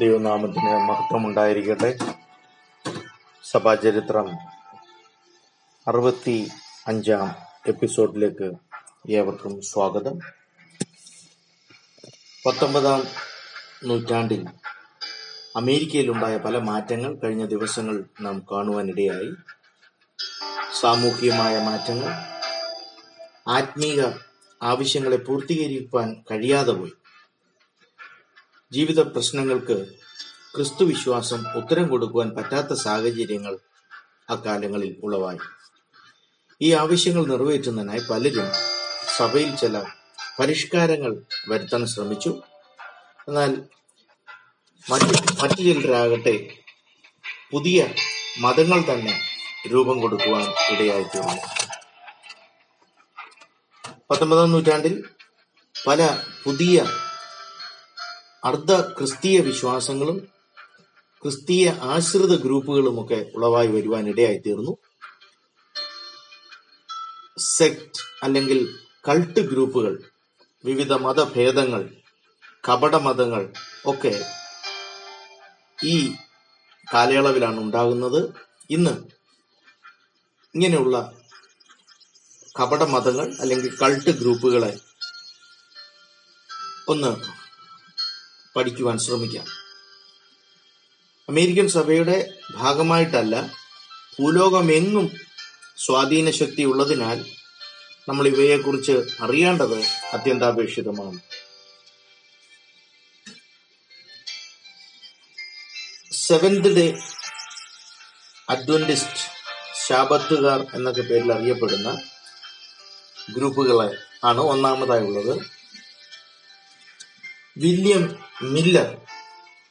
ദൈവനാമത്തിന് 0.00 0.88
മഹത്വമുണ്ടായിരിക്കട്ടെ. 0.88 1.98
സഭാചരിത്രം 3.44 4.34
അറുപത്തി 5.88 6.48
അഞ്ചാം 6.86 7.34
എപ്പിസോഡിലേക്ക് 7.66 8.52
ഏവർക്കും 9.10 9.62
സ്വാഗതം. 9.62 10.18
പത്തൊമ്പതാം 12.46 13.04
നൂറ്റാണ്ടിൽ 13.84 14.46
അമേരിക്കയിലുണ്ടായ 15.56 16.36
പല 16.36 16.58
മാറ്റങ്ങൾ 16.58 17.14
കഴിഞ്ഞ 17.14 17.46
ദിവസങ്ങൾ 17.46 18.04
നാം 18.20 18.46
കാണുവാനിടയായി. 18.52 19.34
സാമൂഹികമായ 20.80 21.58
മാറ്റങ്ങൾ 21.58 22.12
ആത്മീക 23.48 24.02
ആവശ്യങ്ങളെ 24.62 25.16
പൂർത്തീകരിക്കാൻ 25.16 26.24
കഴിയാതെ 26.30 26.72
പോയി. 26.72 26.92
ജീവിത 28.72 29.00
പ്രശ്നങ്ങൾക്ക് 29.00 29.86
ക്രിസ്തു 30.54 30.84
വിശ്വാസം 30.84 31.44
ഉത്തരം 31.56 31.88
കൊടുക്കുവാൻ 31.88 32.30
പറ്റാത്ത 32.30 32.72
സാഹചര്യങ്ങൾ 32.72 33.58
അക്കാലങ്ങളിൽ 34.30 35.00
ഉളവായി. 35.04 35.38
ഈ 36.60 36.72
ആവശ്യങ്ങൾ 36.72 37.26
നിറവേറ്റുന്നതിനായി 37.26 38.00
പലരും 38.10 38.48
സഭയിൽ 39.16 39.56
ചില 39.56 39.82
പരിഷ്കാരങ്ങൾ 40.40 41.22
വരുത്താൻ 41.48 41.86
ശ്രമിച്ചു. 41.86 42.42
എന്നാൽ 43.28 43.62
മറ്റു 44.90 45.42
മറ്റു 45.42 45.54
ചിലരാകട്ടെ 45.54 46.54
പുതിയ 47.50 47.88
മതങ്ങൾ 48.38 48.94
തന്നെ 48.94 49.20
രൂപം 49.72 50.00
കൊടുക്കുവാൻ 50.00 50.74
ഇടയായിത്തീർന്നു. 50.74 51.42
പത്തൊമ്പതാം 54.10 54.52
നൂറ്റാണ്ടിൽ 54.52 55.04
പല 55.86 56.18
പുതിയ 56.44 56.84
അർദ്ധ 58.44 58.80
ക്രിസ്തീയ 58.80 59.40
വിശ്വാസങ്ങളും 59.40 60.28
ക്രിസ്തീയ 61.22 61.70
ആശ്രിത 61.70 62.36
ഗ്രൂപ്പുകളുമൊക്കെ 62.42 63.30
ഉളവായി 63.34 63.66
വരുവാൻ 63.66 64.08
ഇടയായിത്തീർന്നു. 64.08 64.76
സെക്ട് 67.38 68.00
അല്ലെങ്കിൽ 68.22 68.78
കൾട്ട് 69.08 69.40
ഗ്രൂപ്പുകൾ 69.40 70.10
വിവിധ 70.64 70.92
മതഭേദങ്ങൾ 70.92 71.96
കപട 72.68 72.96
മതങ്ങൾ 72.96 73.52
ഒക്കെ 73.86 74.24
ഈ 75.84 76.12
കാലയളവിലാണ് 76.94 77.60
ഉണ്ടാകുന്നത്. 77.60 78.34
ഇന്ന് 78.70 78.90
ഇങ്ങനെയുള്ള 80.54 81.12
കപട 82.60 82.82
മതങ്ങൾ 82.82 83.34
അല്ലെങ്കിൽ 83.40 83.78
കൾട്ട് 83.82 84.10
ഗ്രൂപ്പുകളെ 84.10 84.78
ഒന്ന് 86.88 87.41
പഠിക്കുവാൻ 88.56 88.98
ശ്രമിക്കാം. 88.98 89.46
അമേരിക്കൻ 91.28 91.68
സഭയുടെ 91.68 92.34
ഭാഗമായിട്ടല്ല 92.54 93.36
ഭൂലോകമെങ്ങും 94.18 95.06
സ്വാധീന 95.76 96.30
ശക്തി 96.30 96.62
ഉള്ളതിനാൽ 96.62 97.18
നമ്മൾ 98.08 98.26
ഇവയെക്കുറിച്ച് 98.28 98.92
അറിയേണ്ടത് 99.20 99.78
അത്യന്താപേക്ഷിതമാണ്. 100.12 101.18
സെവന്ത് 106.12 106.76
ഡേ 106.76 106.98
അഡ്വന്റിസ്റ്റ് 108.50 109.22
ശാബത്തുകാർ 109.86 110.66
എന്നൊക്കെ 110.74 111.02
പേരിൽ 111.02 111.32
അറിയപ്പെടുന്ന 111.32 111.90
ഗ്രൂപ്പുകളെ 113.36 113.96
ആണ് 114.24 114.40
ഒന്നാമതായി 114.40 115.00
ഉള്ളത് 115.00 115.34
വില്യം 117.56 118.04
മില്ലർ 118.42 118.96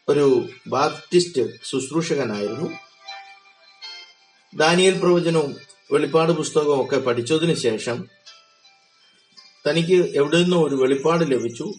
ഒരു 0.09 0.47
ബാപ്റ്റിസ്റ്റ് 0.67 1.59
ശുശ്രൂഷകനായിരുന്നു. 1.64 2.72
ദാനിയൽ 4.55 5.00
പ്രവചനവും 5.00 5.55
വെളിപ്പാട് 5.91 6.31
പുസ്തകവും 6.31 6.86
ഒക്കെ 6.86 6.97
പഠിച്ചതിന് 6.97 7.53
ശേഷം 7.53 8.07
തനിക്ക് 9.68 10.16
എവിടെ 10.16 10.38
നിന്നോ 10.38 10.68
ഒരു 10.68 10.75
വെളിപ്പാട് 10.75 11.31
ലഭിച്ചു. 11.31 11.73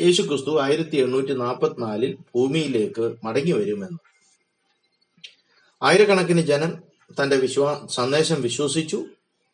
യേശു 0.00 0.22
ക്രിസ്തു 0.22 0.60
ആയിരത്തി 0.60 0.96
എണ്ണൂറ്റി 0.96 1.32
നാൽപ്പത്തിനാലിൽ 1.32 2.14
ഭൂമിയിലേക്ക് 2.14 3.14
മടങ്ങി 3.24 3.52
വരുമെന്ന്. 3.52 3.98
ആയിരക്കണക്കിന് 5.82 6.40
ജനം 6.40 6.82
തന്റെ 7.22 7.36
വിശ്വാ 7.36 7.86
സന്ദേശം 7.90 8.42
വിശ്വസിച്ചു. 8.42 9.04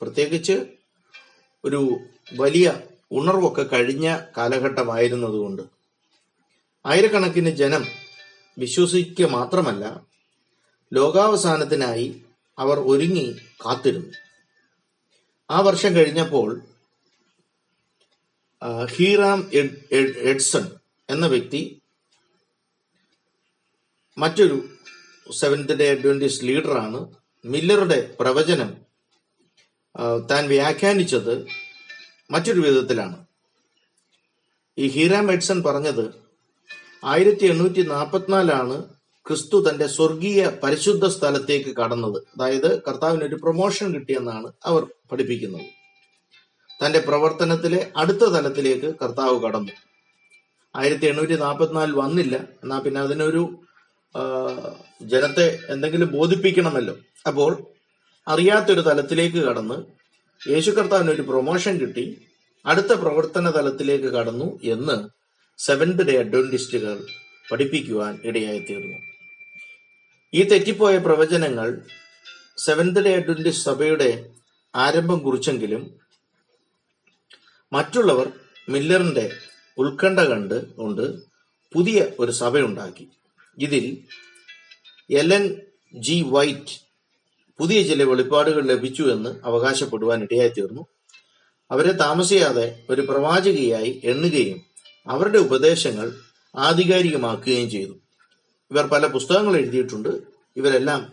പ്രത്യേകിച്ച് 0.00 0.66
ഒരു 1.64 2.00
വലിയ 2.32 2.80
ഉണർവൊക്കെ 3.12 3.62
കഴിഞ്ഞ 3.62 4.18
കാലഘട്ടമായിരുന്നതുകൊണ്ട്. 4.36 5.77
ആയിരക്കണക്കിന് 6.86 7.50
ജനം 7.50 7.86
വിശ്വസിക്കുക 8.58 9.26
മാത്രമല്ല 9.26 10.06
ലോകാവസാനത്തിനായി 10.92 12.22
അവർ 12.58 12.78
ഒരുങ്ങി 12.78 13.36
കാത്തിരുന്നു. 13.66 14.12
ആ 15.50 15.60
വർഷം 15.60 15.94
കഴിഞ്ഞപ്പോൾ 15.94 16.60
ഹീറാം 18.84 19.50
എഡ്- 19.54 19.88
എഡ്- 19.92 20.16
എഡ്സൺ 20.16 20.70
എന്ന 21.10 21.26
വ്യക്തി 21.26 21.82
മറ്റൊരു 24.18 24.68
സെവൻത് 25.32 25.78
ഡേ 25.78 25.90
അഡ്വന്റിസ്റ്റ് 25.90 26.44
ലീഡറാണ്. 26.44 27.14
മില്ലറുടെ 27.44 28.16
പ്രവചനം 28.20 28.76
താൻ 30.30 30.48
വ്യാഖ്യാനിച്ചത് 30.48 31.46
മറ്റൊരു 32.30 32.60
വിധത്തിലാണ്. 32.60 33.26
ഈ 34.78 34.88
ഹീറാം 34.88 35.32
എഡ്സൺ 35.32 35.62
പറഞ്ഞത് 35.62 36.27
ആയിരത്തി 37.04 37.46
എണ്ണൂറ്റി 37.46 37.82
നാൽപ്പത്തിനാലാണ് 37.82 38.82
ക്രിസ്തു 39.26 39.70
തന്റെ 39.70 39.86
സ്വർഗീയ 39.86 40.50
പരിശുദ്ധ 40.62 41.06
സ്ഥലത്തേക്ക് 41.06 41.76
കടന്നത്. 41.76 42.16
അതായത് 42.16 42.82
കർത്താവിന് 42.82 43.24
ഒരു 43.24 43.34
പ്രൊമോഷൻ 43.34 43.94
കിട്ടിയെന്നാണ് 43.94 44.52
അവർ 44.64 44.86
പഠിപ്പിക്കുന്നത്. 45.12 45.66
തന്റെ 46.84 46.98
പ്രവർത്തനത്തിലെ 46.98 47.92
അടുത്ത 47.96 48.24
തലത്തിലേക്ക് 48.24 48.94
കർത്താവ് 49.02 49.40
കടന്നു. 49.40 49.72
ആയിരത്തി 50.76 51.06
എണ്ണൂറ്റി 51.06 51.36
നാൽപ്പത്തിനാലിൽ 51.36 51.92
വന്നില്ല. 51.92 52.36
എന്നാ 52.36 52.78
പിന്നെ 52.78 53.00
അതിനൊരു 53.00 53.58
ജനത്തെ 55.02 55.58
എന്തെങ്കിലും 55.68 56.12
ബോധിപ്പിക്കണമല്ലോ. 56.12 56.96
അപ്പോൾ 57.26 57.62
അറിയാത്തൊരു 58.28 58.80
തലത്തിലേക്ക് 58.80 59.36
കടന്ന് 59.36 59.74
യേശു 60.50 60.70
കർത്താവിന് 60.70 61.10
ഒരു 61.10 61.22
പ്രൊമോഷൻ 61.22 61.78
കിട്ടി. 61.78 62.22
അടുത്ത 62.66 62.92
പ്രവർത്തന 62.92 63.50
തലത്തിലേക്ക് 63.50 64.04
കടന്നു 64.04 64.58
എന്ന് 64.62 65.17
സെവൻത് 65.58 66.02
ഡേ 66.02 66.16
അഡ്വന്റിസ്റ്റുകൾ 66.16 67.06
പഠിപ്പിക്കുവാൻ 67.50 68.18
ഇടയായി 68.24 68.58
തീർന്നു 68.58 68.98
ഈ 70.32 70.42
തെറ്റിപ്പോയ 70.42 70.98
പ്രവചനങ്ങൾ 70.98 71.80
സെവൻത് 72.58 73.04
ഡേ 73.04 73.14
അഡ്വന്റിസ്റ്റ് 73.14 73.64
സഭയുടെ 73.64 74.30
ആരംഭം 74.74 75.18
കുറിച്ചെങ്കിലും 75.18 75.96
മറ്റുള്ളവർ 77.72 78.32
മില്ലറിന്റെ 78.68 79.30
ഉത്കണ്ഠ 79.78 80.20
കണ്ട് 80.20 80.74
കൊണ്ട് 80.76 81.04
പുതിയ 81.74 82.06
ഒരു 82.18 82.30
സഭയുണ്ടാക്കി. 82.30 83.08
ഇതിൽ 83.58 83.84
എലൻ 85.10 85.44
ജി 85.94 86.22
വൈറ്റ് 86.28 86.74
പുതിയ 87.58 87.82
ചില 87.82 88.02
വെളിപ്പാടുകൾ 88.02 88.64
ലഭിച്ചു 88.64 89.02
എന്ന് 89.02 89.40
അവകാശപ്പെടുവാൻ 89.44 90.22
ഇടയായി 90.22 90.48
തീർന്നു 90.48 90.88
അവരെ 91.70 91.92
താമസിയാതെ 91.92 92.84
ഒരു 92.90 93.00
പ്രവാചകയായി 93.00 94.00
എണ്ണുകയും 94.04 94.67
അവരുടെ 95.08 95.38
ഉപദേശങ്ങൾ 95.38 96.12
ആധികാരികമാക്കുകയും 96.56 97.70
ചെയ്തു. 97.70 97.92
ഇവർ 98.70 98.86
പല 98.86 99.06
പുസ്തകങ്ങൾ 99.06 99.56
എഴുതിയിട്ടുണ്ട്. 99.56 100.08
ഇവരെല്ലാം 100.56 101.12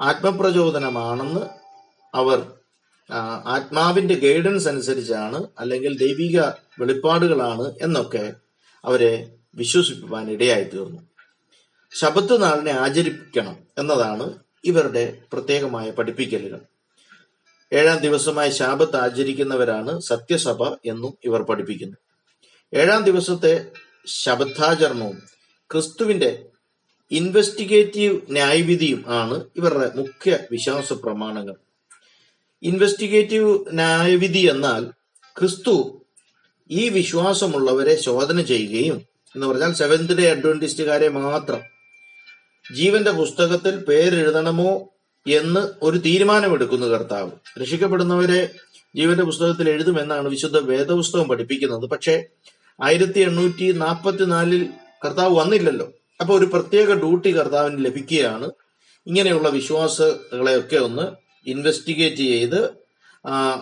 ആത്മപ്രചോദനമാണെന്ന് 0.00 1.40
അവർ 2.14 2.52
ആത്മാവിന്റെ 3.46 4.14
ഗൈഡൻസ് 4.14 4.68
അനുസരിച്ചാണ് 4.68 5.48
അല്ലെങ്കിൽ 5.58 5.98
ദൈവിക 5.98 6.40
വെളിപ്പാടുകളാണ് 6.80 7.72
എന്നൊക്കെ 7.82 8.34
അവരെ 8.84 9.34
വിശ്വസിപ്പിക്കാൻ 9.54 10.30
ഇടയായി 10.30 10.64
തീർന്നു. 10.64 11.02
ശബത്ത് 11.94 12.42
നാളിനെ 12.42 12.72
ആചരിക്കണം 12.72 13.56
എന്നതാണ് 13.78 14.34
ഇവരുടെ 14.64 15.18
പ്രത്യേകമായ 15.32 15.90
പഠിപ്പിക്കലുകൾ. 15.90 16.60
ഏഴാം 17.72 17.98
ദിവസമായി 17.98 18.50
ശാപത്ത് 18.50 18.96
ആചരിക്കുന്നവരാണ് 18.96 20.00
സത്യസഭ 20.00 20.62
എന്നും 20.64 21.18
ഇവർ 21.24 21.42
പഠിപ്പിക്കുന്നു. 21.42 21.96
ഏഴാം 22.72 23.04
ദിവസത്തെ 23.04 23.66
ശബദ്ധാചരണവും 24.06 25.22
ക്രിസ്തുവിന്റെ 25.72 26.44
ഇൻവെസ്റ്റിഗേറ്റീവ് 27.10 28.20
ന്യായവിധിയും 28.30 29.04
ആണ് 29.08 29.44
ഇവരുടെ 29.56 29.90
മുഖ്യ 29.96 30.38
വിശ്വാസ 30.50 30.92
പ്രമാണങ്ങൾ. 30.92 31.54
ഇൻവെസ്റ്റിഗേറ്റീവ് 32.62 33.58
ന്യായവിധി 33.72 34.38
എന്നാൽ 34.38 34.86
ക്രിസ്തു 35.38 36.02
ഈ 36.70 36.88
വിശ്വാസമുള്ളവരെ 36.88 38.00
ശോധന 38.00 38.40
ചെയ്യുകയും 38.42 38.96
എന്ന് 39.34 39.46
പറഞ്ഞാൽ 39.46 39.72
സെവൻത് 39.72 40.18
ഡേ 40.18 40.30
അഡ്വന്റിസ്റ്റുകാരെ 40.30 41.08
മാത്രം 41.08 41.60
ജീവന്റെ 42.74 43.10
പുസ്തകത്തിൽ 43.10 43.76
പേരെഴുതണമോ 43.76 44.88
എന്ന് 45.26 45.72
ഒരു 45.82 45.98
തീരുമാനമെടുക്കുന്നു 45.98 46.86
കർത്താവ്. 46.86 47.30
രക്ഷിക്കപ്പെടുന്നവരെ 47.60 48.54
ജീവന്റെ 48.96 49.24
പുസ്തകത്തിൽ 49.24 49.68
എഴുതുമെന്നാണ് 49.68 50.28
വിശുദ്ധ 50.28 50.58
വേദപുസ്തകം 50.58 51.28
പഠിപ്പിക്കുന്നത്. 51.28 51.90
പക്ഷേ 51.90 52.24
ആയിരത്തി 52.82 53.20
എണ്ണൂറ്റി 53.20 53.72
നാൽപ്പത്തിനാലിൽ 53.72 54.68
കർത്താവ് 55.04 55.36
വന്നില്ലല്ലോ. 55.36 55.92
അപ്പൊ 56.20 56.38
ഒരു 56.38 56.44
പ്രത്യേക 56.44 56.92
ഡ്യൂട്ടി 56.92 57.36
കർത്താവിന് 57.36 57.84
ലഭിക്കുകയാണ്. 57.84 58.50
ഇങ്ങനെയുള്ള 59.06 59.48
വിശ്വാസങ്ങളെയൊക്കെ 59.48 60.76
ഒന്ന് 60.76 61.02
ഇൻവെസ്റ്റിഗേറ്റ് 61.46 62.16
ചെയ്ത് 62.16 62.70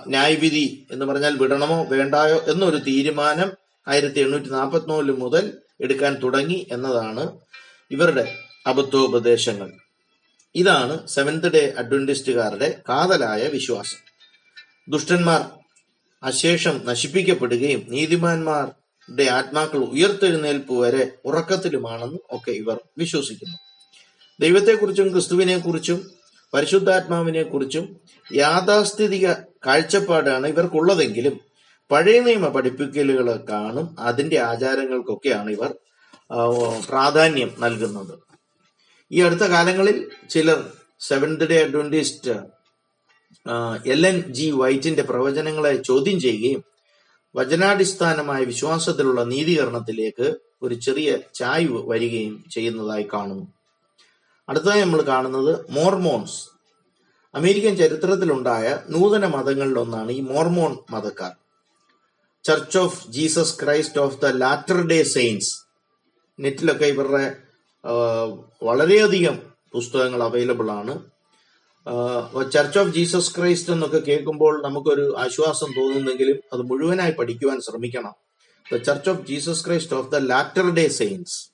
ന്യായവിധി 0.06 0.86
എന്ന് 0.90 1.06
പറഞ്ഞാൽ 1.06 1.36
വിടണമോ 1.36 1.84
വേണ്ടായോ 1.84 2.44
എന്നൊരു 2.48 2.76
തീരുമാനം 2.76 3.50
ആയിരത്തി 3.88 4.20
എണ്ണൂറ്റി 4.20 4.50
നാൽപ്പത്തിനാല് 4.50 5.12
മുതൽ 5.12 5.52
എടുക്കാൻ 5.80 6.14
തുടങ്ങി 6.22 6.66
എന്നതാണ് 6.72 7.38
ഇവരുടെ 7.90 8.36
അബദ്ധോപദേശങ്ങൾ. 8.66 9.72
ഇതാണ് 10.54 11.08
സെവൻത് 11.08 11.52
ഡേ 11.52 11.72
അഡ്വന്റിസ്റ്റുകാരുടെ 11.78 12.80
കാതലായ 12.88 13.48
വിശ്വാസം. 13.48 14.11
ദുഷ്ടന്മാർ. 14.92 15.42
അശേഷം 16.22 16.80
നശിപ്പിക്കപ്പെടുകയും 16.84 17.82
നീതിമാന്മാരുടെ 17.88 19.24
ആത്മാക്കൾ 19.30 19.78
ഉയർത്തെഴുന്നേൽപ്പ് 19.78 20.74
വരെ 20.74 21.04
ഉറക്കത്തിലുമാണെന്ന് 21.24 22.18
ഒക്കെ 22.30 22.50
ഇവർ 22.50 22.80
വിശ്വസിക്കുന്നു. 22.98 23.56
ദൈവത്തെക്കുറിച്ചും 24.40 25.12
ക്രിസ്തുവിനെ 25.12 25.58
കുറിച്ചും 25.58 26.10
പരിശുദ്ധാത്മാവിനെ 26.54 27.42
കുറിച്ചും 27.42 28.00
യാഥാസ്ഥിതിക 28.34 29.32
കാഴ്ചപ്പാടാണ് 29.66 30.46
ഇവർക്കുള്ളതെങ്കിലും 30.46 31.40
പഴയ 31.90 32.20
നിയമ 32.20 32.48
പഠിപ്പിക്കലുകൾ 32.48 33.44
കാണും 33.50 34.00
അതിന്റെ 34.00 34.38
ആചാരങ്ങൾക്കൊക്കെയാണ് 34.38 35.50
ഇവർ 35.50 35.74
പ്രാധാന്യം 36.88 37.50
നൽകുന്നത്. 37.58 38.14
ഈ 39.12 39.20
അടുത്ത 39.20 39.40
കാലങ്ങളിൽ 39.40 40.10
ചിലർ 40.30 40.72
Seventh 41.00 41.48
Day 41.48 41.64
Adventist 41.64 42.61
Ellen 44.06 44.32
G 44.32 44.50
വൈറ്റിന്റെ 44.50 45.02
പ്രവചനങ്ങളെ 45.02 45.82
ചോദ്യം 45.82 46.20
ചെയ്യുകയും 46.20 46.64
വചനാടിസ്ഥാനമായ 47.36 48.44
വിശ്വാസത്തിലുള്ള 48.44 49.24
നീതീകരണത്തിലേക്ക് 49.24 50.34
ഒരു 50.62 50.74
ചെറിയ 50.74 51.18
ചായ്വ് 51.34 51.90
വരികയും 51.90 52.44
ചെയ്യുന്നതായി 52.50 53.08
കാണുന്നു. 53.14 53.46
അടുത്തതായി 54.48 54.80
നമ്മൾ 54.80 55.02
കാണുന്നത് 55.02 55.70
മോർമോൺസ്. 55.70 56.48
അമേരിക്കൻ 57.34 57.76
ചരിത്രത്തിലുണ്ടായ 57.76 58.78
നൂതന 58.90 59.26
മതങ്ങളിലൊന്നാണ് 59.26 60.10
ഈ 60.10 60.20
Mormon 60.20 60.78
മതക്കാർ. 60.90 61.32
Church 62.44 62.78
of 62.78 63.08
Jesus 63.08 63.54
Christ 63.62 63.98
of 63.98 64.20
the 64.20 64.26
Latter 64.26 64.80
Day 64.86 65.02
Saints 65.02 65.50
നെറ്റിലൊക്കെ 66.40 66.84
ഇവരുടെ 66.84 67.36
വളരെയധികം 68.62 69.38
പുസ്തകങ്ങൾ 69.72 70.22
അവൈലബിൾ 70.22 70.70
ആണ്. 70.70 71.11
ചർച്ച് 72.54 72.78
ഓഫ് 72.78 72.90
ജീസസ് 72.90 73.36
ക്രൈസ്റ്റ് 73.36 73.72
എന്നൊക്കെ 73.72 73.98
കേൾക്കുമ്പോൾ 73.98 74.62
നമുക്കൊരു 74.66 75.14
ആശ്വാസം 75.18 75.70
തോന്നുന്നെങ്കിലും 75.78 76.38
അത് 76.52 76.62
മുഴുവനായി 76.62 77.10
പഠിക്കുവാൻ 77.10 77.60
ശ്രമിക്കണം. 77.60 78.14
The 78.72 78.76
Church 78.76 79.10
of 79.10 79.26
Jesus 79.26 79.66
Christ 79.66 79.96
of 79.96 80.10
the 80.10 80.16
Latter 80.16 80.70
Day 80.70 80.88
Saints 80.88 81.52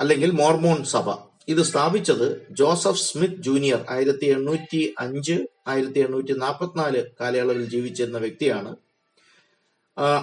അല്ലെങ്കിൽ 0.00 0.30
മോർമോൺ 0.30 0.84
സഭ. 0.84 1.10
ഇത് 1.48 1.62
സ്ഥാപിച്ചത് 1.62 2.46
ജോസഫ് 2.50 2.98
സ്മിത്ത് 2.98 3.42
ജൂനിയർ 3.42 3.84
ആയിരത്തി 3.90 4.24
എണ്ണൂറ്റി 4.24 4.94
അഞ്ച് 4.98 5.46
ആയിരത്തി 5.68 5.98
എണ്ണൂറ്റി 5.98 6.32
നാൽപ്പത്തിനാല് 6.32 7.04
കാലയളവിൽ 7.20 7.64
ജീവിച്ചിരുന്ന 7.64 8.18
വ്യക്തിയാണ്. 8.18 8.76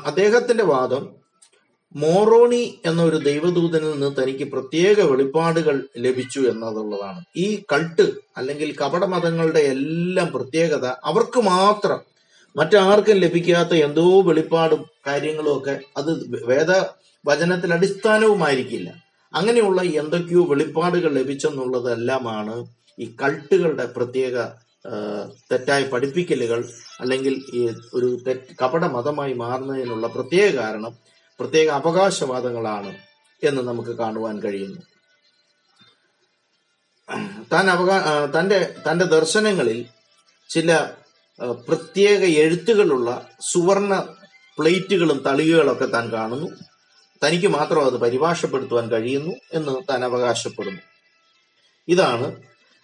അദ്ദേഹത്തിന്റെ 0.05 0.63
വാദം 0.63 1.18
മോറോണി 1.95 2.79
എന്നൊരു 2.85 3.17
ദൈവദൂതനിൽ 3.17 3.91
നിന്ന് 3.91 4.21
തനിക്ക് 4.21 4.43
പ്രത്യേക 4.51 4.99
വെളിപ്പാടുകൾ 5.01 5.87
ലഭിച്ചു 5.97 6.39
എന്നതുള്ളതാണ്. 6.39 7.21
ഈ 7.37 7.63
കൾട്ട് 7.71 8.05
അല്ലെങ്കിൽ 8.37 8.75
കപടമതങ്ങളുടെ 8.81 9.59
എല്ലാം 9.59 10.27
പ്രത്യേകത 10.27 10.85
അവർക്ക് 11.03 11.39
മാത്രം. 11.39 11.99
മറ്റാർക്കും 12.55 13.15
ലഭിക്കാത്ത 13.15 13.73
എന്തോ 13.73 14.21
വെളിപ്പാടും 14.21 14.85
കാര്യങ്ങളും 15.07 15.57
ഒക്കെ 15.57 15.79
അത് 15.97 16.11
വേദ 16.45 16.71
വചനത്തിൽ 17.25 17.73
അടിസ്ഥാനവുമായിരിക്കില്ല. 17.73 18.89
അങ്ങനെയുള്ള 19.33 19.81
എന്തൊക്കെയോ 19.81 20.43
വെളിപ്പാടുകൾ 20.43 21.11
ലഭിച്ചെന്നുള്ളതെല്ലാമാണ് 21.13 22.55
ഈ 22.99 23.15
കൾട്ടുകളുടെ 23.23 23.85
പ്രത്യേക 23.85 24.37
തെറ്റായ 25.51 25.83
പഠിപ്പിക്കലുകൾ 25.83 26.59
അല്ലെങ്കിൽ 27.01 27.33
ഈ 27.53 27.69
ഒരു 27.93 28.17
തെറ്റ് 28.27 28.55
കപട 28.61 28.85
മതമായി 28.85 29.33
മാറുന്നതിനുള്ള 29.33 30.07
പ്രത്യേക 30.07 30.55
കാരണം 30.55 30.93
പ്രത്യേക 31.39 31.69
അവകാശവാദങ്ങളാണ് 31.69 32.97
എന്ന് 33.43 33.61
നമുക്ക് 33.61 33.89
കാണുവാൻ 33.89 34.39
കഴിയുന്നു. 34.39 34.81
താൻ 37.53 37.69
അവകാ 37.69 38.25
തന്റെ 38.39 38.75
തന്റെ 38.91 39.05
ദർശനങ്ങളിൽ 39.05 39.85
ചില 40.49 40.89
പ്രത്യേക 41.67 42.23
എഴുത്തുകളുള്ള 42.23 43.29
സുവർണ 43.51 44.15
പ്ലേറ്റുകളും 44.59 45.17
തളികകളൊക്കെ 45.17 45.85
താൻ 45.85 46.11
കാണുന്നു. 46.11 46.47
തനിക്ക് 47.23 47.47
മാത്രം 47.47 47.85
അത് 47.85 47.93
പരിഭാഷപ്പെടുത്തുവാൻ 47.93 48.91
കഴിയുന്നു 48.91 49.35
എന്ന് 49.53 49.81
താൻ 49.89 50.05
അവകാശപ്പെടുന്നു. 50.05 50.81
ഇതാണ് 51.87 52.35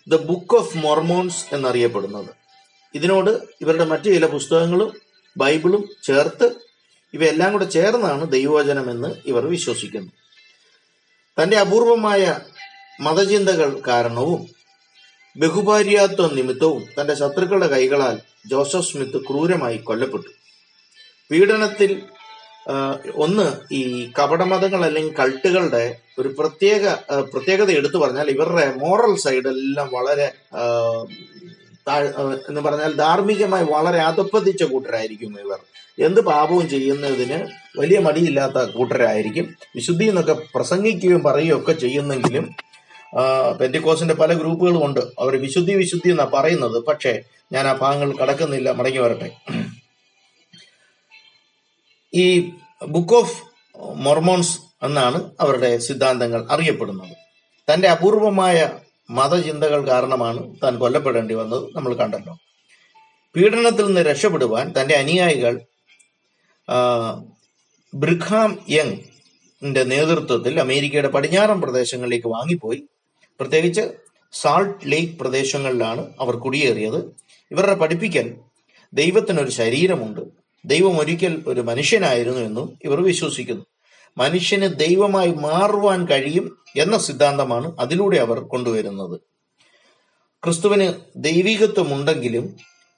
ദ 0.07 0.15
ബുക്ക് 0.15 0.55
ഓഫ് 0.55 0.77
മൊർമോൺസ് 0.77 1.55
എന്നറിയപ്പെടുന്നത്. 1.55 2.29
ഇതിനോട് 2.95 3.29
ഇവരുടെ 3.61 3.85
മറ്റു 3.85 4.03
ചില 4.03 4.25
പുസ്തകങ്ങളും 4.25 4.93
ബൈബിളും 5.37 5.89
ചേർത്ത് 6.03 6.64
ഇവയെല്ലാം 7.15 7.51
കൂടെ 7.53 7.67
ചേർന്നാണ് 7.75 8.23
ദൈവവചനം 8.31 8.87
എന്ന് 8.93 9.09
ഇവർ 9.31 9.43
വിശ്വസിക്കുന്നു. 9.45 10.11
തന്റെ 11.37 11.57
അപൂർവമായ 11.57 12.23
മതചിന്തകൾ 13.01 13.69
കാരണവും 13.87 14.41
ബഹുഭാര്യാത്വ 15.37 16.27
നിമിത്തവും 16.35 16.83
തന്റെ 16.97 17.13
ശത്രുക്കളുടെ 17.21 17.67
കൈകളാൽ 17.67 18.17
ജോസഫ് 18.51 18.87
സ്മിത്ത് 18.89 19.19
ക്രൂരമായി 19.27 19.77
കൊല്ലപ്പെട്ടു. 19.77 20.29
പീഡനത്തിൽ 21.31 21.91
ഒന്ന് 23.15 23.45
ഈ 23.71 23.81
കപടമതങ്ങൾ 24.17 24.81
അല്ലെങ്കിൽ 24.85 25.13
കൾട്ടുകളുടെ 25.19 25.83
ഒരു 26.19 26.29
പ്രത്യേക 26.39 26.83
പ്രത്യേകത 27.33 27.69
എടുത്തു 27.71 27.97
പറഞ്ഞാൽ 27.97 28.27
ഇവരുടെ 28.35 28.65
മോറൽ 28.83 29.13
സൈഡ് 29.25 29.47
എല്ലാം 29.47 29.89
വളരെ 29.97 30.27
എന്ന് 32.49 32.61
പറഞ്ഞാൽ 32.61 32.93
ധാർമ്മികമായി 33.03 33.65
വളരെ 33.65 33.99
അധപ്പതിച്ച 34.09 34.63
കൂട്ടരായിരിക്കും 34.63 35.33
ഇവർ. 35.45 35.59
എന്ത് 35.99 36.21
പാപവും 36.21 36.69
ചെയ്യുന്നതിന് 36.69 37.47
വലിയ 37.79 37.99
മടിയില്ലാത്ത 37.99 38.57
കൂട്ടരായിരിക്കും. 38.71 39.55
വിശുദ്ധി 39.75 40.05
എന്നൊക്കെ 40.05 40.33
പ്രസംഗിക്കുകയും 40.55 41.23
പറയുകയും 41.23 41.59
ഒക്കെ 41.59 41.71
ചെയ്യുന്നെങ്കിലും 41.71 42.55
പെന്റിക്കോസിന്റെ 43.59 44.13
പല 44.13 44.33
ഗ്രൂപ്പുകളും 44.33 44.85
ഉണ്ട്. 44.85 44.99
അവർ 44.99 45.41
വിശുദ്ധി 45.41 45.73
വിശുദ്ധി 45.73 46.09
എന്നാ 46.09 46.25
പറയുന്നത്. 46.33 46.83
പക്ഷേ 46.83 47.21
ഞാൻ 47.51 47.67
ആ 47.67 47.73
ഭാഗങ്ങൾ 47.73 48.17
കടക്കുന്നില്ല. 48.17 48.71
മടങ്ങി 48.71 48.97
വരട്ടെ. 48.97 49.29
ഈ 52.13 52.49
ബുക്ക് 52.87 53.13
ഓഫ് 53.13 53.43
മൊർമോൺസ് 53.77 54.59
എന്നാണ് 54.83 55.31
അവരുടെ 55.39 55.77
സിദ്ധാന്തങ്ങൾ 55.77 56.45
അറിയപ്പെടുന്നത്. 56.51 57.15
തന്റെ 57.73 57.87
അപൂർവമായ 57.89 58.71
മതചിന്തകൾ 59.09 59.87
കാരണമാണ് 59.87 60.55
താൻ 60.63 60.79
കൊല്ലപ്പെടേണ്ടി 60.79 61.35
വന്നത്. 61.35 61.63
നമ്മൾ 61.75 61.93
കണ്ടല്ലോ. 61.93 62.37
പീഡനത്തിൽ 63.35 63.85
നിന്ന് 63.85 64.01
രക്ഷപ്പെടുവാൻ 64.01 64.73
തന്റെ 64.81 64.95
അനുയായികൾ 64.95 65.59
ബ്രിഖാം 67.93 68.59
യങ് 68.69 68.97
നേതൃത്വത്തിൽ 69.63 70.59
അമേരിക്കയുടെ 70.59 71.07
പടിഞ്ഞാറൻ 71.07 71.61
പ്രദേശങ്ങളിലേക്ക് 71.61 72.27
വാങ്ങിപ്പോയി. 72.27 72.83
പ്രത്യേകിച്ച് 73.39 73.81
സാൾട്ട് 74.33 74.91
ലേക്ക് 74.91 75.13
പ്രദേശങ്ങളിലാണ് 75.13 76.13
അവർ 76.19 76.35
കുടിയേറിയത്. 76.35 77.15
ഇവരുടെ 77.51 77.73
പഠിപ്പിക്കൽ 77.73 78.35
ദൈവത്തിനൊരു 78.93 79.49
ശരീരമുണ്ട്. 79.49 80.21
ദൈവം 80.65 80.99
ഒരിക്കൽ 80.99 81.43
ഒരു 81.47 81.61
മനുഷ്യനായിരുന്നു 81.61 82.39
എന്നും 82.39 82.77
ഇവർ 82.83 83.01
വിശ്വസിക്കുന്നു. 83.01 83.65
മനുഷ്യന് 84.17 84.79
ദൈവമായി 84.79 85.31
മാറുവാൻ 85.31 86.07
കഴിയും 86.07 86.57
എന്ന 86.77 86.97
സിദ്ധാന്തമാണ് 86.97 87.75
അതിലൂടെ 87.79 88.17
അവർ 88.17 88.39
കൊണ്ടുവരുന്നത്. 88.39 89.19
ക്രിസ്തുവിന് 90.43 90.93
ദൈവികത്വമുണ്ടെങ്കിലും 91.15 92.57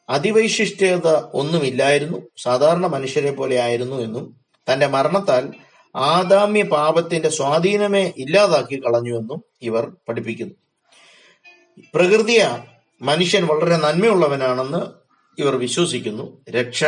അതിവൈശിഷ്ട്യത 0.09 1.07
ഒന്നുമില്ലായിരുന്നു. 1.33 2.17
സാധാരണ 2.37 2.87
മനുഷ്യരെ 2.87 3.31
പോലെ 3.31 3.55
ആയിരുന്നു 3.55 3.95
എന്നും 3.95 4.35
തന്റെ 4.73 4.87
മരണത്താൽ 4.87 5.53
ആദാമ്യ 5.95 6.63
പാപത്തിന്റെ 6.63 7.29
സ്വാധീനമേ 7.29 8.13
ഇല്ലാതാക്കി 8.17 8.79
കളഞ്ഞുവെന്നും 8.79 9.43
ഇവർ 9.61 9.91
പഠിപ്പിക്കുന്നു. 10.09 10.53
പ്രകൃതിയ 11.93 12.63
മനുഷ്യൻ 13.01 13.47
വളരെ 13.47 13.77
നന്മയുള്ളവനാണെന്ന് 13.77 14.81
ഇവർ 15.41 15.55
വിശ്വസിക്കുന്നു. 15.55 16.45
രക്ഷ 16.49 16.83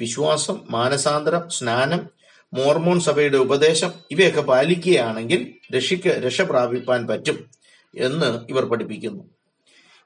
വിശ്വാസം 0.00 0.60
മാനസാന്തരം 0.70 1.50
സ്നാനം 1.50 2.10
മോർമോൺ 2.54 3.00
സഭയുടെ 3.00 3.36
ഉപദേശം 3.36 3.92
ഇവയൊക്കെ 4.10 4.40
പാലിക്കുകയാണെങ്കിൽ 4.40 5.54
രക്ഷിക്ക് 5.76 6.08
രക്ഷ 6.08 6.40
പ്രാപിപ്പാൻ 6.40 7.06
പറ്റും 7.06 7.50
എന്ന് 7.98 8.50
ഇവർ 8.50 8.64
പഠിപ്പിക്കുന്നു. 8.64 9.39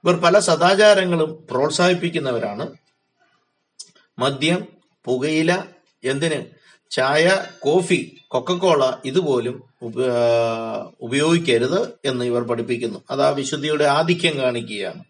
ഇവർ 0.04 0.16
പല 0.16 0.38
സദാചാരങ്ങളും 0.38 1.46
പ്രോത്സാഹിപ്പിക്കുന്നവരാണ്. 1.50 2.68
മദ്യം 4.18 4.66
പുകയില 5.04 5.62
എന്തിന്? 6.04 6.42
ചായ 6.90 7.44
കോഫി 7.58 8.16
കൊക്കക്കോള 8.28 8.92
ഇതുപോലും 9.04 9.62
ഉപ- 9.82 10.94
ഉപയോഗിക്കരുത് 11.00 11.88
എന്ന് 12.04 12.25
ഇവർ 12.25 12.42
പഠിപ്പിക്കുന്നു. 12.42 12.99
അത് 13.11 13.23
ആ 13.23 13.28
വിശുദ്ധിയുടെ 13.28 13.84
ആധിക്യം 13.84 14.38
കാണിക്കുകയാണ്. 14.38 15.04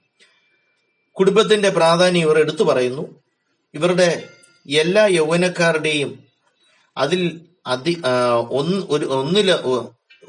കുടുംബത്തിന്റെ 1.13 1.71
പ്രാധാന്യം 1.71 2.23
ഇവർ 2.23 2.39
എടുത്തു 2.39 2.63
പറയുന്നു. 2.63 3.21
ഇവരുടെ 3.75 4.23
എല്ലാ 4.71 5.07
യൗവനക്കാരുടെയും 5.07 6.25
അതിൽ 6.97 7.41
അതി 7.67 8.03
ഒന്ന് 8.49 8.87
ഒരു 8.91 9.07
ഒന്നില 9.07 9.53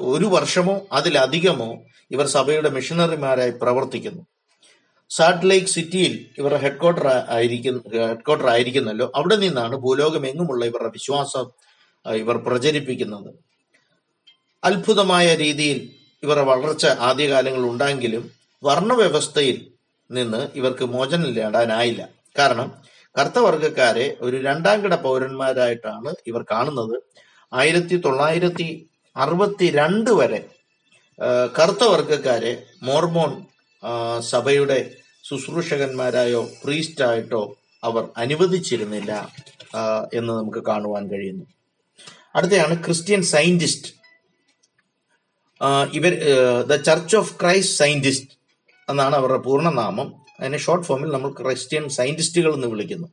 ഒരു 0.00 0.24
വർഷമോ 0.24 0.86
അതിലധികമോ 0.92 1.82
ഇവർ 2.10 2.26
സഭയുടെ 2.26 2.68
മിഷണറിമാരായി 2.68 3.50
പ്രവർത്തിക്കുന്നു. 3.50 4.26
സാൾട്ട് 5.10 5.46
ലേക്ക് 5.50 5.66
സിറ്റിയിൽ 5.66 6.14
ഇവരുടെ 6.38 6.60
ഹെഡ്ക്വാർട്ടർ 6.62 7.06
ആയിരിക്കുന്ന 7.36 7.80
ഹെഡ് 7.92 8.24
ക്വാർട്ടർ 8.26 8.48
ആയിരിക്കുന്നല്ലോ. 8.54 9.06
അവിടെ 9.14 9.36
നിന്നാണ് 9.36 9.76
ഭൂലോകമെങ്ങുമുള്ള 9.76 10.62
ഇവരുടെ 10.70 10.90
വിശ്വാസം 10.98 11.46
ഇവർ 12.06 12.36
പ്രചരിപ്പിക്കുന്നത്. 12.46 13.30
അത്ഭുതമായ 14.62 15.26
രീതിയിൽ 15.34 15.78
ഇവരുടെ 16.22 16.44
വളർച്ച 16.50 16.86
ആദ്യകാലങ്ങൾ 16.86 17.64
ഉണ്ടെങ്കിലും 17.70 18.24
വർണവ്യവസ്ഥയിൽ 18.62 19.56
നിന്ന് 20.10 20.48
ഇവർക്ക് 20.58 20.84
മോചനം 20.84 21.34
നേടാനായില്ല. 21.38 22.02
കാരണം 22.38 22.68
കറുത്തവർഗക്കാരെ 23.18 24.06
ഒരു 24.20 24.36
രണ്ടാം 24.36 24.78
കിട 24.84 24.94
പൗരന്മാരായിട്ടാണ് 24.94 26.10
ഇവർ 26.26 26.42
കാണുന്നത്. 26.50 26.96
ആയിരത്തി 27.52 27.96
തൊള്ളായിരത്തി 27.96 28.68
അറുപത്തി 29.16 29.66
രണ്ട് 29.70 30.10
വരെ 30.10 30.40
കറുത്തവർഗക്കാരെ 31.18 31.52
കറുത്ത 31.58 31.84
വർഗക്കാരെ 31.92 32.50
മോർമോൺ 32.82 33.30
സഭയുടെ 34.20 34.94
ശുശ്രൂഷകന്മാരായോ 35.24 36.48
പ്രീസ്റ്റായിട്ടോ 36.64 37.56
അവർ 37.84 38.08
അനുവദിച്ചിരുന്നില്ല 38.16 39.28
എന്ന് 40.14 40.32
നമുക്ക് 40.32 40.58
കാണുവാൻ 40.66 41.10
കഴിയുന്നു. 41.10 41.44
അടുത്തയാണ് 42.34 42.84
ക്രിസ്ത്യൻ 42.84 43.22
സയന്റിസ്റ്റ്. 43.22 43.88
ഇവർ 45.92 46.14
the 46.66 46.76
Church 46.76 47.16
of 47.16 47.40
Christ 47.40 47.78
Scientist 47.78 48.30
എന്നാണ് 48.90 49.14
അവരുടെ 49.16 49.38
പൂർണനാമം. 49.38 50.26
അതിനെ 50.40 50.58
ഷോർട്ട് 50.58 50.86
ഫോമിൽ 50.86 51.10
നമ്മൾ 51.12 51.30
ക്രിസ്ത്യൻ 51.32 51.88
സയന്റിസ്റ്റുകൾ 51.88 52.54
എന്ന് 52.54 52.66
വിളിക്കുന്നു. 52.66 53.08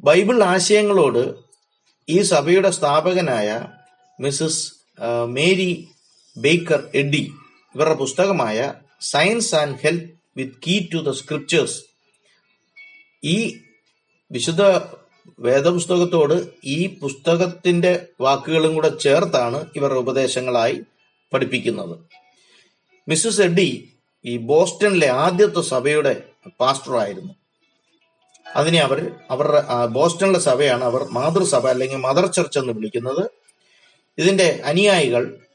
ബൈബിൾ 0.00 0.42
ആശയങ്ങളോട് 0.44 1.34
ഈ 2.08 2.22
സഭയുടെ 2.22 2.70
സ്ഥാപകനായ 2.70 3.66
മിസസ് 4.20 4.72
മേരി 5.26 5.88
ബേക്കർ 6.36 6.90
എഡി 6.94 7.32
ഇവരുടെ 7.74 7.94
പുസ്തകമായ 7.94 8.74
Science 9.00 9.54
and 9.54 9.78
Health 9.78 10.10
with 10.36 10.52
Key 10.66 10.86
to 10.94 10.98
the 10.98 11.10
Scriptures 11.10 11.82
ഈ 13.24 13.58
വിശുദ്ധ 14.32 14.62
വേദപുസ്തകത്തോട് 15.38 16.48
ഈ 16.64 16.98
പുസ്തകത്തിന്റെ 16.98 18.06
വാക്കുകളും 18.20 18.74
കൂടെ 18.74 18.98
ചേർത്താണ് 18.98 19.66
ഇവരുടെ 19.76 19.98
ഉപദേശങ്ങളായി 19.98 20.80
പഠിപ്പിക്കുന്നത്. 21.32 21.98
മിസ്സസ് 23.08 23.40
എഡി 23.40 23.94
ഈ 24.24 24.36
ബോസ്റ്റണിലെ 24.36 25.08
ആദ്യത്തെ 25.08 25.60
സഭയുടെ 25.60 26.22
പാസ്റ്റർ 26.60 26.96
ആയിരുന്നു. 26.96 27.34
അതിനെ 28.56 28.80
അവർ 28.80 29.12
അവരുടെ 29.30 29.86
ബോസ്റ്റണിലെ 29.86 30.38
സഭയാണ് 30.38 30.84
അവർ 30.84 31.04
മാതൃസഭ 31.04 31.66
അല്ലെങ്കിൽ 31.66 31.96
മദർ 31.96 32.26
ചർച്ച് 32.26 32.58
എന്ന് 32.58 32.72
വിളിക്കുന്നത്. 32.72 33.30
ഇതിന്റെ 34.18 34.62
അനുയായികൾ 34.64 35.46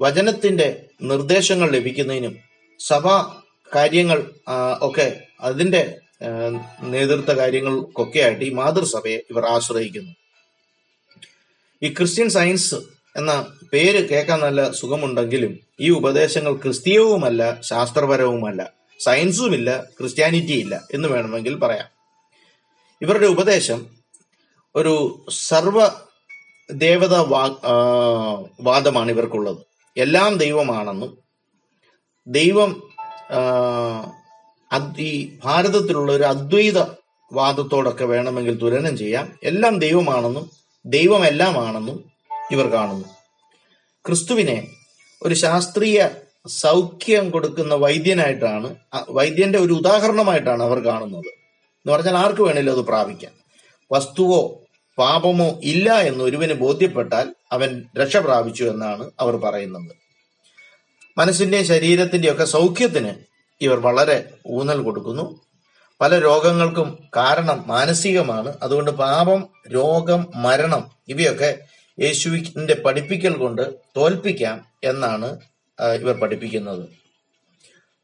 വചനത്തിന്റെ 0.00 0.86
നിർദ്ദേശങ്ങൾ 1.02 1.70
ലഭിക്കുന്നതിനും 1.70 2.47
സഭ 2.78 3.06
കാര്യങ്ങൾ 3.74 4.18
ഒക്കെ 4.82 5.08
അതിന്റെ 5.40 5.82
നേതൃത്വ 6.82 7.32
കാര്യങ്ങൾക്കൊക്കെ 7.32 8.20
ആയിട്ട് 8.20 8.44
ഈ 8.44 8.50
മാതൃസഭയെ 8.50 9.18
ഇവർ 9.30 9.44
ആശ്രയിക്കുന്നു. 9.46 10.12
ഈ 11.82 11.88
ക്രിസ്ത്യൻ 11.88 12.28
സയൻസ് 12.28 12.78
എന്ന 13.16 13.32
പേര് 13.72 14.08
കേൾക്കാൻ 14.08 14.40
നല്ല 14.40 14.70
സുഖമുണ്ടെങ്കിലും 14.70 15.52
ഈ 15.80 15.90
ഉപദേശങ്ങൾ 15.90 16.54
ക്രിസ്തീയവുമല്ല 16.54 17.42
ശാസ്ത്രപരവുമല്ല. 17.60 18.62
സയൻസുമില്ല 19.04 19.70
ക്രിസ്ത്യാനിറ്റി 19.98 20.52
ഇല്ല 20.52 20.74
എന്ന് 20.94 21.08
വേണമെങ്കിൽ 21.08 21.54
പറയാം. 21.58 21.88
ഇവരുടെ 23.02 23.26
ഉപദേശം 23.26 23.80
ഒരു 24.76 24.94
സർവ 25.30 25.78
ദേവത 26.72 27.14
വാദമാണ് 28.60 29.10
ഇവർക്കുള്ളത്. 29.10 29.62
എല്ലാം 29.96 30.32
ദൈവമാണെന്നും 30.38 31.27
ദൈവം 32.28 32.70
ഈ 34.98 35.38
ഭാരതത്തിലുള്ള 35.44 36.12
ഒരു 36.12 36.22
അദ്വൈത 36.22 36.78
വാദത്തോടൊക്കെ 37.32 38.04
വേണമെങ്കിൽ 38.04 38.54
തുലനം 38.54 38.96
ചെയ്യാം. 38.96 39.38
എല്ലാം 39.42 39.78
ദൈവമാണെന്നും 39.78 40.50
ദൈവം 40.86 41.26
എല്ലാമാണെന്നും 41.26 42.04
ഇവർ 42.52 42.66
കാണുന്നു. 42.66 43.08
ക്രിസ്തുവിനെ 44.06 44.68
ഒരു 45.22 45.34
ശാസ്ത്രീയ 45.34 46.08
സൗഖ്യം 46.46 47.30
കൊടുക്കുന്ന 47.30 47.74
വൈദ്യനായിട്ടാണ് 47.74 48.76
വൈദ്യന്റെ 49.10 49.58
ഒരു 49.58 49.72
ഉദാഹരണമായിട്ടാണ് 49.72 50.62
അവർ 50.62 50.78
കാണുന്നത്. 50.78 51.30
എന്ന് 51.80 51.92
പറഞ്ഞാൽ 51.92 52.16
ആർക്ക് 52.16 52.42
വേണേലും 52.42 52.72
അത് 52.72 52.80
പ്രാപിക്കാം. 52.80 53.32
വസ്തുവോ 53.92 54.60
പാപമോ 54.98 55.60
ഇല്ല 55.62 55.94
എന്ന് 55.94 56.24
ഒരുവന് 56.24 56.52
ബോധ്യപ്പെട്ടാൽ 56.52 57.34
അവൻ 57.52 57.84
രക്ഷ 57.98 58.16
പ്രാപിച്ചു 58.16 58.64
എന്നാണ് 58.64 59.10
അവർ 59.20 59.36
പറയുന്നത്. 59.36 60.07
മനസ്സിന്റെയും 61.18 61.66
ശരീരത്തിന്റെയും 61.66 62.32
ഒക്കെ 62.32 62.44
സൗഖ്യത്തിന് 62.44 63.12
ഇവർ 63.60 63.78
വളരെ 63.80 64.30
ഊന്നൽ 64.46 64.82
കൊടുക്കുന്നു. 64.82 65.40
പല 66.00 66.18
രോഗങ്ങൾക്കും 66.18 67.08
കാരണം 67.16 67.64
മാനസികമാണ്. 67.66 68.56
അതുകൊണ്ട് 68.62 68.90
പാപം 68.90 69.48
രോഗം 69.74 70.26
മരണം 70.36 70.90
ഇവയൊക്കെ 71.08 71.58
യേശുവിന്റെ 72.00 72.74
പഠിപ്പിക്കൽ 72.74 73.32
കൊണ്ട് 73.32 73.62
തോൽപ്പിക്കാം 73.96 74.66
എന്നാണ് 74.84 75.40
ഇവർ 76.00 76.14
പഠിപ്പിക്കുന്നത്. 76.14 76.88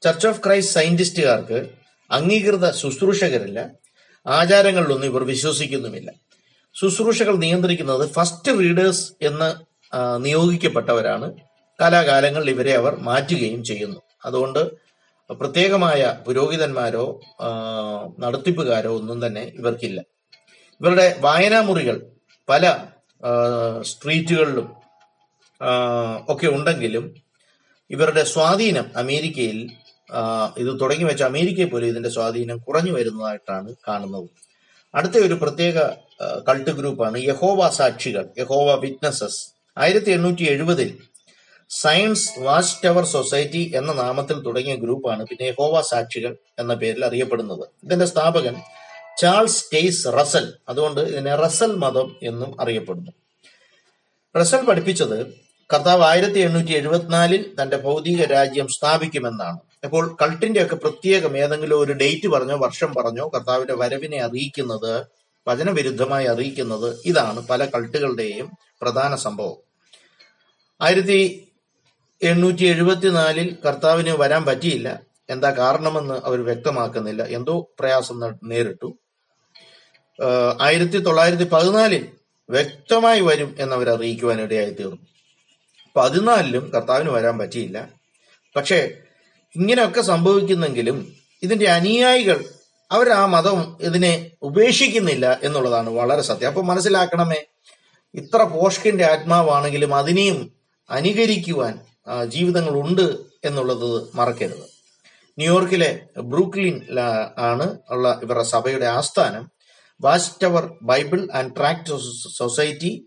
ചർച്ച് 0.02 0.26
ഓഫ് 0.26 0.40
ക്രൈസ്റ്റ് 0.46 0.74
സയന്റിസ്റ്റുകാർക്ക് 0.74 1.68
അംഗീകൃത 2.10 2.70
ശുശ്രൂഷകരില്ല. 2.70 3.70
ആചാരങ്ങളിലൊന്നും 4.26 5.08
ഇവർ 5.08 5.22
വിശ്വസിക്കുന്നുമില്ല. 5.24 6.12
ശുശ്രൂഷകൾ 6.74 7.36
നിയന്ത്രിക്കുന്നത് 7.36 8.10
ഫസ്റ്റ് 8.10 8.52
റീഡേഴ്സ് 8.60 9.12
എന്ന് 9.22 9.50
നിയോഗിക്കപ്പെട്ടവരാണ്. 10.24 11.32
കാലാകാലങ്ങളിൽ 11.80 12.50
ഇവരെ 12.50 12.72
അവർ 12.80 12.94
മാറ്റുകയും 13.08 13.64
ചെയ്യുന്നു. 13.64 14.00
അതുകൊണ്ട് 14.24 14.62
പ്രത്യേകമായ 15.30 16.00
പുരോഹിതന്മാരോ 16.26 17.20
നടത്തിപ്പുകാരോ 18.18 18.90
ഒന്നും 18.98 19.26
തന്നെ 19.26 19.52
ഇവർക്കില്ല. 19.60 20.00
ഇവരുടെ 20.80 21.16
വായനാമുറികൾ 21.20 21.96
പല 22.48 22.64
സ്ട്രീറ്റുകളിലും 23.80 24.66
ഒക്കെ 26.28 26.46
ഉണ്ടെങ്കിലും 26.46 27.04
ഇവരുടെ 27.90 28.24
സ്വാധീനം 28.24 28.86
അമേരിക്കയിൽ 28.96 29.58
ഇത് 30.58 30.80
തുടങ്ങി 30.80 31.04
വെച്ച 31.04 31.22
അമേരിക്കയെ 31.22 31.64
പോലും 31.64 31.86
ഇതിന്റെ 31.86 32.08
സ്വാധീനം 32.08 32.58
കുറഞ്ഞു 32.58 32.92
വരുന്നതായിട്ടാണ് 32.92 33.74
കാണുന്നത്. 33.88 34.28
അടുത്ത 34.94 35.16
ഒരു 35.26 35.34
പ്രത്യേക 35.34 35.78
കൾട്ട് 36.48 36.70
ഗ്രൂപ്പാണ് 36.70 37.18
യഹോവ 37.18 37.68
സാക്ഷികൾ 37.68 38.24
യഹോവ 38.38 38.74
വിറ്റ്നസസ്. 38.74 39.40
ആയിരത്തി 39.78 40.10
എണ്ണൂറ്റി 40.10 40.44
എഴുപതിൽ 40.44 40.90
സയൻസ് 41.70 42.28
വാച്ച് 42.38 42.74
ടവർ 42.84 43.04
സൊസൈറ്റി 43.04 43.72
എന്ന 43.74 43.92
നാമത്തിൽ 43.92 44.38
തുടങ്ങിയ 44.40 44.74
ഗ്രൂപ്പാണ് 44.74 45.26
പിന്നെ 45.26 45.54
ഹോവ 45.58 45.80
സാക്ഷികൾ 45.80 46.36
എന്ന 46.58 46.74
പേരിൽ 46.74 47.04
അറിയപ്പെടുന്നത്. 47.04 47.68
ഇതിന്റെ 47.84 48.06
സ്ഥാപകൻ 48.06 48.56
ചാൾസ് 49.20 49.64
ടേസ് 49.74 50.06
റസൽ 50.08 50.52
അതുകൊണ്ട് 50.68 51.00
ഇതിനെ 51.00 51.36
റസൽ 51.36 51.76
മതം 51.76 52.16
എന്നും 52.22 52.60
അറിയപ്പെടുന്നു. 52.60 53.10
റസൽ 54.36 54.64
പഠിപ്പിച്ചത് 54.64 55.44
കർത്താവ് 55.72 56.02
ആയിരത്തി 56.02 56.38
എണ്ണൂറ്റി 56.38 56.72
എഴുപത്തിനാലിൽ 56.72 57.54
തന്റെ 57.62 57.76
ഭൗതിക 57.76 58.24
രാജ്യം 58.24 58.68
സ്ഥാപിക്കുമെന്നാണ്. 58.68 59.58
അപ്പോൾ 59.84 60.16
കൾട്ടിന്റെ 60.22 60.62
ഒക്കെ 60.62 60.74
പ്രത്യേകം 60.74 61.38
ഏതെങ്കിലും 61.38 61.80
ഒരു 61.80 61.92
ഡേറ്റ് 61.92 62.28
പറഞ്ഞോ 62.28 62.56
വർഷം 62.56 62.94
പറഞ്ഞോ 62.94 63.28
കർത്താവിന്റെ 63.28 63.74
വരവിനെ 63.74 64.18
അറിയിക്കുന്നത് 64.22 65.06
വചനവിരുദ്ധമായി 65.48 66.26
അറിയിക്കുന്നത് 66.26 67.02
ഇതാണ് 67.06 67.46
പല 67.48 67.64
കൾട്ടുകളുടെയും 67.64 68.50
പ്രധാന 68.82 69.14
സംഭവം. 69.14 69.56
ആയിരത്തി 70.82 71.48
എണ്ണൂറ്റി 72.24 72.64
എഴുപത്തിനാലിൽ 72.64 73.56
കർത്താവിന് 73.66 74.10
വരാൻ 74.10 74.44
പറ്റിയില്ല. 74.44 75.00
എന്താ 75.30 75.50
കാരണമെന്ന് 75.50 76.14
അവർ 76.24 76.44
വ്യക്തമാക്കുന്നില്ല. 76.44 77.22
എന്തോ 77.22 77.70
പ്രയാസം 77.80 78.20
നേരിട്ടു. 78.44 78.94
ആയിരത്തി 80.60 80.98
തൊള്ളായിരത്തി 80.98 81.44
പതിനാലിൽ 81.44 82.08
വ്യക്തമായി 82.50 83.20
വരും 83.20 83.56
എന്നവർ 83.58 83.90
അറിയിക്കുവാൻ 83.90 84.40
ഇടയായി 84.40 84.70
തീർന്നു 84.70 85.06
പതിനാലിലും 85.96 86.72
കർത്താവിന് 86.74 87.10
വരാൻ 87.10 87.38
പറ്റിയില്ല. 87.38 87.88
പക്ഷേ 88.56 88.90
ഇങ്ങനെയൊക്കെ 89.56 90.00
സംഭവിക്കുന്നെങ്കിലും 90.00 91.16
ഇതിന്റെ 91.42 91.66
അനുയായികൾ 91.66 92.44
അവർ 92.92 93.10
ആ 93.10 93.26
മതം 93.26 93.76
ഇതിനെ 93.80 94.30
ഉപേക്ഷിക്കുന്നില്ല 94.42 95.40
എന്നുള്ളതാണ് 95.42 95.90
വളരെ 95.90 96.22
സത്യം. 96.22 96.46
അപ്പൊ 96.46 96.62
മനസ്സിലാക്കണമേ 96.62 97.40
ഇത്ര 98.14 98.42
പോഷ്കിന്റെ 98.42 99.04
ആത്മാവാണെങ്കിലും 99.04 99.94
അതിനെയും 99.94 100.52
അനുകരിക്കുവാൻ 100.90 101.80
ജീവിതങ്ങളുണ്ട് 102.28 103.16
എന്നുള്ളത് 103.44 104.08
മറക്കരുത്. 104.14 104.74
ന്യൂയോർക്കിലെ 105.38 106.00
ബ്രൂക്ലിൻ 106.20 106.86
ആണ് 107.38 107.78
ഉള്ള 107.90 108.20
ഇവരുടെ 108.22 108.44
സഭയുടെ 108.44 108.86
ആസ്ഥാനം. 108.86 109.50
Watch 110.00 110.32
Tower 110.42 110.74
Bible 110.82 111.28
and 111.34 111.56
Tract 111.56 111.96
Society 112.36 113.06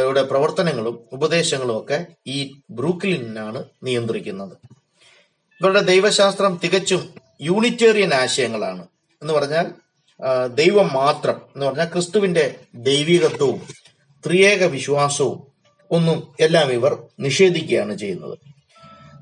യുടെ 0.00 0.22
പ്രവർത്തനങ്ങളും 0.22 1.08
ഉപദേശങ്ങളും 1.12 1.78
ഒക്കെ 1.78 2.06
ഈ 2.26 2.60
ബ്രൂക്ലിനാണ് 2.70 3.64
നിയന്ത്രിക്കുന്നത്. 3.82 4.56
ഇവരുടെ 5.60 5.80
ദൈവശാസ്ത്രം 5.80 6.60
തികച്ചും 6.64 7.14
യൂണിറ്റേറിയൻ 7.42 8.14
ആശയങ്ങളാണ്. 8.14 8.86
എന്ന് 9.22 9.34
പറഞ്ഞാൽ 9.34 9.72
ദൈവം 10.46 10.92
മാത്രം. 10.92 11.36
എന്ന് 11.36 11.66
പറഞ്ഞാൽ 11.66 11.84
ക്രിസ്തുവിന്റെ 11.84 12.54
ദൈവികത്വവും 12.74 13.62
ത്രിയേക 14.26 14.64
വിശ്വാസവും 14.64 15.47
ഒന്നും 15.90 16.28
എല്ലാം 16.40 16.72
ഇവർ 16.72 16.98
നിഷേധിക്കുകയാണ് 17.20 17.98
ചെയ്യുന്നത്. 17.98 18.38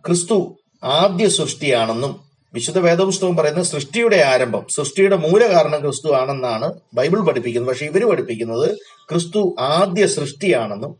ക്രിസ്തു 0.07 0.59
ആദ്യ 0.85 1.29
സൃഷ്ടിയാണെന്നും 1.29 2.27
വിശുദ്ധ 2.55 2.79
വേദപുസ്തകം 2.79 3.37
പറയുന്ന 3.37 3.63
സൃഷ്ടിയുടെ 3.63 4.17
ആരംഭം 4.17 4.67
സൃഷ്ടിയുടെ 4.71 5.17
മൂലകാരണം 5.17 5.81
ക്രിസ്തു 5.81 6.13
ആണെന്നാണ് 6.13 6.73
ബൈബിൾ 6.95 7.21
പഠിപ്പിക്കുന്നത്. 7.21 7.71
പക്ഷെ 7.71 7.87
ഇവർ 7.87 8.05
പഠിപ്പിക്കുന്നത് 8.05 8.77
ക്രിസ്തു 9.11 9.57
ആദ്യ 9.61 10.07
സൃഷ്ടിയാണെന്നും 10.07 10.97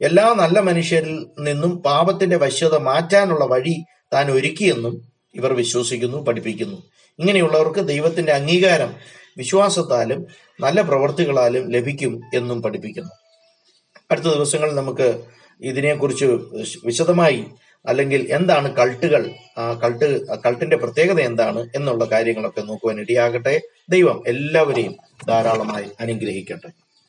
എല്ലാ 0.00 0.34
നല്ല 0.38 0.60
മനുഷ്യരിൽ 0.60 1.26
നിന്നും 1.38 1.82
പാപത്തിന്റെ 1.82 2.36
വശ്യത 2.36 2.76
മാറ്റാനുള്ള 2.76 3.44
വഴി 3.44 3.84
താൻ 4.12 4.30
ഒരുക്കിയെന്നും 4.30 5.08
ഇവർ 5.34 5.52
വിശ്വസിക്കുന്നു 5.52 6.18
പഠിപ്പിക്കുന്നു. 6.18 6.76
ഇങ്ങനെയുള്ളവർക്ക് 7.18 7.88
ദൈവത്തിന്റെ 7.88 8.32
അംഗീകാരം 8.32 8.94
വിശ്വാസത്താലും 9.36 10.26
നല്ല 10.60 10.80
പ്രവർത്തികളാലും 10.80 11.70
ലഭിക്കും 11.70 12.20
എന്നും 12.34 12.62
പഠിപ്പിക്കുന്നു. 12.62 13.27
അടുത്ത 14.10 14.26
ദിവസങ്ങളിൽ 14.26 14.74
നമുക്ക് 14.74 15.22
ഇതിനെക്കുറിച്ച് 15.60 16.24
വിശദമായി 16.84 17.44
അല്ലെങ്കിൽ 17.86 18.32
എന്താണ് 18.32 18.76
കൾട്ടുകൾ 18.76 19.30
കൾട്ട് 19.82 20.06
കൾട്ടിന്റെ 20.44 20.76
പ്രത്യേകത 20.76 21.20
എന്താണ് 21.20 21.66
എന്നുള്ള 21.74 22.04
കാര്യങ്ങളൊക്കെ 22.04 22.60
നോക്കുവാൻ 22.60 23.00
ഇടയാകട്ടെ. 23.00 23.60
ദൈവം 23.88 24.24
എല്ലാവരെയും 24.26 24.96
ധാരാളമായി 25.28 25.88
അനുഗ്രഹിക്കട്ടെ. 26.00 26.87